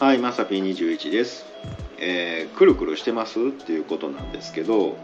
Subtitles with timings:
[0.00, 1.44] はい、まさぴ21です、
[1.98, 3.38] えーくるくるしてます？
[3.38, 4.96] っていうことなんですけど、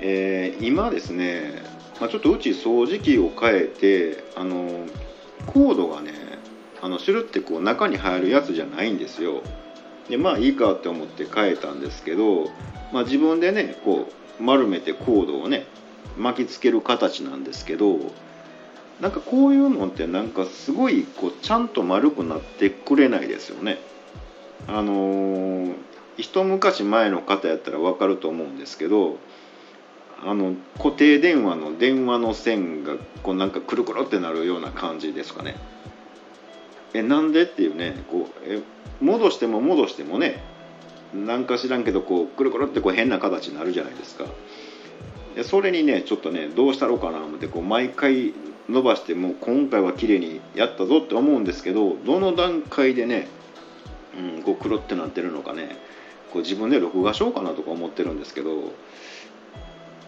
[0.00, 1.60] えー今ですね、
[2.00, 4.86] まあ、ちょっとうち掃除機を変えてあの
[5.44, 6.12] コードがね
[6.80, 9.42] あのシュルってこう中に入るやつじゃないんですよ。
[10.08, 12.46] でまあいいかって思って変えたんですけど、
[12.94, 14.08] まあ、自分でねこ
[14.40, 15.66] う丸めてコードをね
[16.16, 17.98] 巻きつける形なんですけど
[18.98, 23.76] なんかこういうのってなんかすごいこうちゃんと丸くなってくれないですよね。
[24.68, 25.74] あのー
[26.18, 29.18] 一昔前の方やったら分かると思うんですけど
[30.24, 35.56] あの固定電話の電話の線がこうなんかくるくるってなるような感じですかね。
[36.94, 38.62] えなんでっていうねこうえ
[39.00, 40.42] 戻しても戻してもね
[41.14, 44.24] なんか知らんけどこうくるくるってこう変な形になるじゃないですか。
[45.42, 48.32] それにねちょっとねどうしたろうかな思ってこう毎回
[48.70, 53.28] 伸ばしてもう今回は綺麗にやったぞって思うんですけどどの段階でね、
[54.18, 55.76] うん、こうくるってなってるのかね。
[56.32, 58.72] こう自分で録画しようかなとか思ってるんですけど、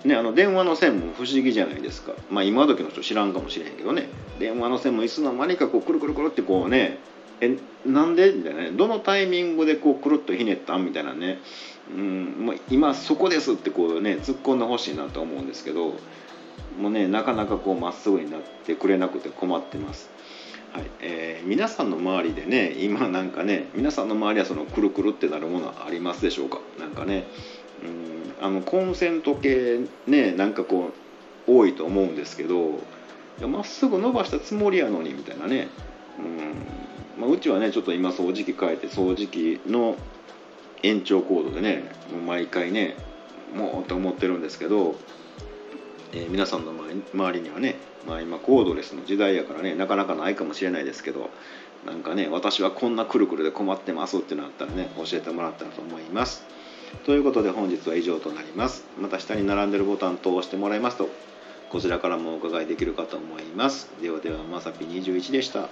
[0.05, 4.09] ね、あの電話の線も不思議じゃないですか、まあ、今時の人知らんかもしれへんけどね。
[4.39, 6.99] 電話の線もいつの間にかこうくるくるくるってこうね。
[7.41, 8.33] えなんで？
[8.33, 8.71] みたいなね。
[8.71, 11.39] どのタイミングでこうくるっとひねったんみたいなね、
[11.95, 15.95] うんもう今そこですってこうね突っ込んでほしいなと思うんですけど。
[16.79, 20.11] もうねなかなかこうまっすぐになってくれなくて困ってます。
[20.73, 26.59] はいえー皆さんの周りでね今なんかね皆さんの周りはそのくるくるってなるものはありますでしょうか？
[26.79, 27.25] なんかね
[27.83, 30.91] うんあのコンセント系ねなんかこ
[31.47, 32.81] う多いと思うんですけど
[33.47, 35.69] まっすぐ伸ばしたつもりやのにみたいなね
[36.19, 36.23] う
[37.19, 39.97] ん、まあ、うちはねちょっと今掃除機変えて掃除機の
[40.83, 42.97] 延長コードでねもう毎回ね
[43.55, 44.97] もうって思ってるんですけど
[46.13, 51.31] えー皆さんの周りにはね、まあ、今コードレスの時代やからねなかなかないかもしれないですけど
[51.87, 56.45] なんかね私はこんなくるくるで困ってますっていうのあったらね教えてもらったらと思います。
[57.05, 58.85] ということで本日は以上となります。
[58.99, 61.09] また下に並んでるボタンと押してもらいますと
[61.71, 63.91] こちらからもお伺いできるかと思います。
[64.01, 65.69] ではではまさぴ21でした。